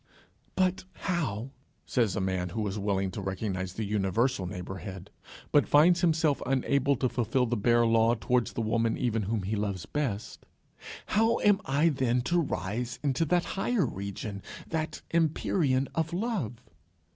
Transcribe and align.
"But 0.55 0.85
how," 0.93 1.51
says 1.85 2.15
a 2.15 2.19
man, 2.19 2.49
who 2.49 2.65
is 2.65 2.79
willing 2.79 3.11
to 3.11 3.21
recognize 3.21 3.73
the 3.73 3.85
universal 3.85 4.47
neighbourhead, 4.47 5.11
but 5.51 5.67
finds 5.67 6.01
himself 6.01 6.41
unable 6.43 6.95
to 6.95 7.07
fulfil 7.07 7.45
the 7.45 7.55
bare 7.55 7.85
law 7.85 8.15
towards 8.15 8.53
the 8.53 8.63
woman 8.63 8.97
even 8.97 9.21
whom 9.21 9.43
he 9.43 9.55
loves 9.55 9.85
best, 9.85 10.47
"How 11.05 11.39
am 11.41 11.61
I 11.65 11.89
then 11.89 12.21
to 12.23 12.41
rise 12.41 12.97
into 13.03 13.25
that 13.25 13.45
higher 13.53 13.85
region, 13.85 14.41
that 14.65 15.03
empyrean 15.13 15.87
of 15.93 16.13
love?" 16.13 16.53